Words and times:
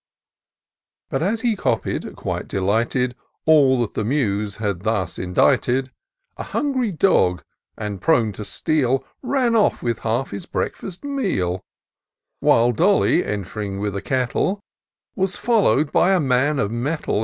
But 1.11 1.21
as 1.21 1.41
he 1.41 1.55
copied, 1.55 2.01
qmte 2.01 2.47
delighted, 2.47 3.13
All 3.45 3.79
that 3.81 3.93
the 3.93 4.03
Muse 4.03 4.55
had 4.55 4.79
thus 4.81 5.19
indited, 5.19 5.91
A 6.37 6.43
hungry 6.43 6.91
dog, 6.91 7.43
and 7.77 8.01
prone 8.01 8.31
to 8.31 8.43
steal. 8.43 9.05
Ban 9.21 9.55
off 9.55 9.83
with 9.83 9.99
half 9.99 10.31
his 10.31 10.47
breakfast 10.47 11.03
meal; 11.03 11.61
While 12.39 12.71
Dolly, 12.71 13.23
ent'ring 13.23 13.77
with 13.79 13.95
a 13.95 14.01
kettle. 14.01 14.59
Was 15.15 15.35
foUow'd 15.35 15.91
by 15.91 16.13
a 16.15 16.19
man 16.19 16.57
of 16.57 16.71
mettle. 16.71 17.19